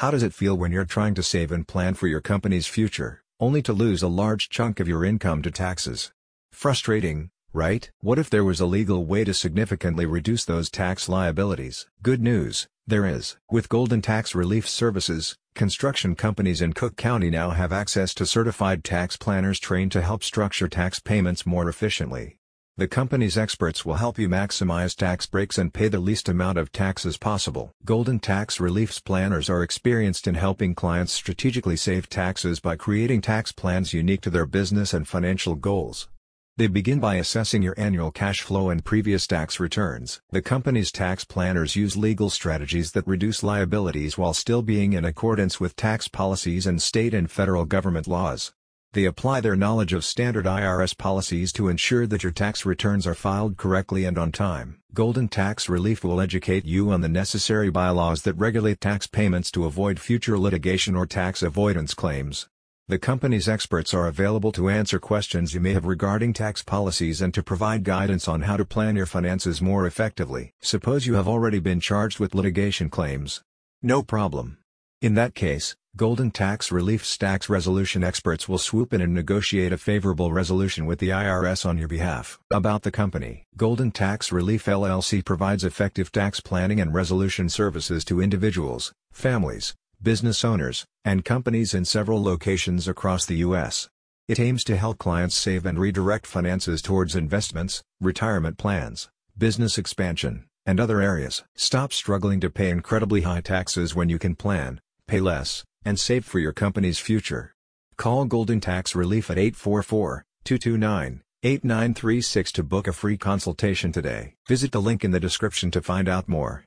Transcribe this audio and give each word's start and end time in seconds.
How 0.00 0.10
does 0.10 0.22
it 0.22 0.32
feel 0.32 0.56
when 0.56 0.72
you're 0.72 0.86
trying 0.86 1.12
to 1.16 1.22
save 1.22 1.52
and 1.52 1.68
plan 1.68 1.92
for 1.92 2.06
your 2.06 2.22
company's 2.22 2.66
future, 2.66 3.20
only 3.38 3.60
to 3.60 3.74
lose 3.74 4.02
a 4.02 4.08
large 4.08 4.48
chunk 4.48 4.80
of 4.80 4.88
your 4.88 5.04
income 5.04 5.42
to 5.42 5.50
taxes? 5.50 6.10
Frustrating, 6.52 7.28
right? 7.52 7.90
What 8.00 8.18
if 8.18 8.30
there 8.30 8.42
was 8.42 8.60
a 8.60 8.64
legal 8.64 9.04
way 9.04 9.24
to 9.24 9.34
significantly 9.34 10.06
reduce 10.06 10.42
those 10.46 10.70
tax 10.70 11.06
liabilities? 11.06 11.86
Good 12.00 12.22
news, 12.22 12.66
there 12.86 13.04
is. 13.04 13.36
With 13.50 13.68
Golden 13.68 14.00
Tax 14.00 14.34
Relief 14.34 14.66
Services, 14.66 15.36
construction 15.54 16.14
companies 16.14 16.62
in 16.62 16.72
Cook 16.72 16.96
County 16.96 17.28
now 17.28 17.50
have 17.50 17.70
access 17.70 18.14
to 18.14 18.24
certified 18.24 18.82
tax 18.82 19.18
planners 19.18 19.60
trained 19.60 19.92
to 19.92 20.00
help 20.00 20.24
structure 20.24 20.66
tax 20.66 20.98
payments 20.98 21.44
more 21.44 21.68
efficiently. 21.68 22.38
The 22.80 22.88
company's 22.88 23.36
experts 23.36 23.84
will 23.84 23.96
help 23.96 24.18
you 24.18 24.26
maximize 24.26 24.96
tax 24.96 25.26
breaks 25.26 25.58
and 25.58 25.70
pay 25.70 25.88
the 25.88 25.98
least 26.00 26.30
amount 26.30 26.56
of 26.56 26.72
taxes 26.72 27.18
possible. 27.18 27.74
Golden 27.84 28.18
Tax 28.18 28.58
Reliefs 28.58 29.00
planners 29.00 29.50
are 29.50 29.62
experienced 29.62 30.26
in 30.26 30.34
helping 30.34 30.74
clients 30.74 31.12
strategically 31.12 31.76
save 31.76 32.08
taxes 32.08 32.58
by 32.58 32.76
creating 32.76 33.20
tax 33.20 33.52
plans 33.52 33.92
unique 33.92 34.22
to 34.22 34.30
their 34.30 34.46
business 34.46 34.94
and 34.94 35.06
financial 35.06 35.56
goals. 35.56 36.08
They 36.56 36.68
begin 36.68 37.00
by 37.00 37.16
assessing 37.16 37.60
your 37.60 37.74
annual 37.76 38.10
cash 38.10 38.40
flow 38.40 38.70
and 38.70 38.82
previous 38.82 39.26
tax 39.26 39.60
returns. 39.60 40.22
The 40.30 40.40
company's 40.40 40.90
tax 40.90 41.22
planners 41.26 41.76
use 41.76 41.98
legal 41.98 42.30
strategies 42.30 42.92
that 42.92 43.06
reduce 43.06 43.42
liabilities 43.42 44.16
while 44.16 44.32
still 44.32 44.62
being 44.62 44.94
in 44.94 45.04
accordance 45.04 45.60
with 45.60 45.76
tax 45.76 46.08
policies 46.08 46.66
and 46.66 46.80
state 46.80 47.12
and 47.12 47.30
federal 47.30 47.66
government 47.66 48.08
laws. 48.08 48.54
They 48.92 49.04
apply 49.04 49.40
their 49.40 49.54
knowledge 49.54 49.92
of 49.92 50.04
standard 50.04 50.46
IRS 50.46 50.98
policies 50.98 51.52
to 51.52 51.68
ensure 51.68 52.08
that 52.08 52.24
your 52.24 52.32
tax 52.32 52.66
returns 52.66 53.06
are 53.06 53.14
filed 53.14 53.56
correctly 53.56 54.04
and 54.04 54.18
on 54.18 54.32
time. 54.32 54.80
Golden 54.92 55.28
Tax 55.28 55.68
Relief 55.68 56.02
will 56.02 56.20
educate 56.20 56.64
you 56.64 56.90
on 56.90 57.00
the 57.00 57.08
necessary 57.08 57.70
bylaws 57.70 58.22
that 58.22 58.34
regulate 58.34 58.80
tax 58.80 59.06
payments 59.06 59.52
to 59.52 59.64
avoid 59.64 60.00
future 60.00 60.36
litigation 60.36 60.96
or 60.96 61.06
tax 61.06 61.40
avoidance 61.40 61.94
claims. 61.94 62.48
The 62.88 62.98
company's 62.98 63.48
experts 63.48 63.94
are 63.94 64.08
available 64.08 64.50
to 64.52 64.68
answer 64.68 64.98
questions 64.98 65.54
you 65.54 65.60
may 65.60 65.72
have 65.72 65.84
regarding 65.86 66.32
tax 66.32 66.60
policies 66.64 67.22
and 67.22 67.32
to 67.34 67.44
provide 67.44 67.84
guidance 67.84 68.26
on 68.26 68.40
how 68.42 68.56
to 68.56 68.64
plan 68.64 68.96
your 68.96 69.06
finances 69.06 69.62
more 69.62 69.86
effectively. 69.86 70.52
Suppose 70.62 71.06
you 71.06 71.14
have 71.14 71.28
already 71.28 71.60
been 71.60 71.78
charged 71.78 72.18
with 72.18 72.34
litigation 72.34 72.90
claims. 72.90 73.40
No 73.80 74.02
problem. 74.02 74.58
In 75.00 75.14
that 75.14 75.36
case, 75.36 75.76
Golden 75.96 76.30
Tax 76.30 76.70
Relief's 76.70 77.18
tax 77.18 77.48
resolution 77.48 78.04
experts 78.04 78.48
will 78.48 78.58
swoop 78.58 78.92
in 78.94 79.00
and 79.00 79.12
negotiate 79.12 79.72
a 79.72 79.76
favorable 79.76 80.32
resolution 80.32 80.86
with 80.86 81.00
the 81.00 81.08
IRS 81.08 81.66
on 81.66 81.78
your 81.78 81.88
behalf. 81.88 82.38
About 82.52 82.82
the 82.82 82.92
company, 82.92 83.44
Golden 83.56 83.90
Tax 83.90 84.30
Relief 84.30 84.66
LLC 84.66 85.24
provides 85.24 85.64
effective 85.64 86.12
tax 86.12 86.38
planning 86.38 86.80
and 86.80 86.94
resolution 86.94 87.48
services 87.48 88.04
to 88.04 88.20
individuals, 88.22 88.92
families, 89.12 89.74
business 90.00 90.44
owners, 90.44 90.86
and 91.04 91.24
companies 91.24 91.74
in 91.74 91.84
several 91.84 92.22
locations 92.22 92.86
across 92.86 93.26
the 93.26 93.38
U.S. 93.38 93.88
It 94.28 94.38
aims 94.38 94.62
to 94.64 94.76
help 94.76 94.96
clients 94.98 95.34
save 95.36 95.66
and 95.66 95.76
redirect 95.76 96.24
finances 96.24 96.82
towards 96.82 97.16
investments, 97.16 97.82
retirement 98.00 98.58
plans, 98.58 99.08
business 99.36 99.76
expansion, 99.76 100.46
and 100.64 100.78
other 100.78 101.00
areas. 101.00 101.42
Stop 101.56 101.92
struggling 101.92 102.38
to 102.40 102.48
pay 102.48 102.70
incredibly 102.70 103.22
high 103.22 103.40
taxes 103.40 103.92
when 103.92 104.08
you 104.08 104.20
can 104.20 104.36
plan, 104.36 104.80
pay 105.08 105.18
less, 105.18 105.64
and 105.84 105.98
save 105.98 106.24
for 106.24 106.38
your 106.38 106.52
company's 106.52 106.98
future. 106.98 107.52
Call 107.96 108.24
Golden 108.24 108.60
Tax 108.60 108.94
Relief 108.94 109.30
at 109.30 109.38
844 109.38 110.24
229 110.44 111.22
8936 111.42 112.52
to 112.52 112.62
book 112.62 112.86
a 112.86 112.92
free 112.92 113.16
consultation 113.16 113.92
today. 113.92 114.34
Visit 114.46 114.72
the 114.72 114.80
link 114.82 115.04
in 115.04 115.10
the 115.10 115.20
description 115.20 115.70
to 115.70 115.80
find 115.80 116.08
out 116.08 116.28
more. 116.28 116.64